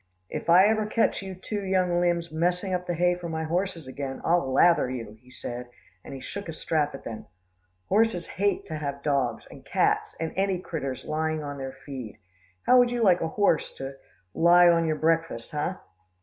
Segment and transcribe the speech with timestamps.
[0.31, 3.85] "If I ever ketch you two young limbs messing up the hay for my horses
[3.85, 5.69] again, I'll lather you," he said,
[6.03, 7.27] and he shook a strap at them.
[7.87, 12.17] "Horses hate to have dogs, and cats, and any critters lying on their feed.
[12.63, 13.95] How would you like a horse to
[14.33, 15.75] lie on your breakfus, hey?"